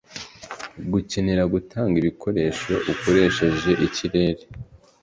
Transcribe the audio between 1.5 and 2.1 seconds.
gutanga